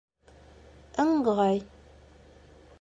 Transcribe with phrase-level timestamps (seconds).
[1.05, 1.61] Ыңғай.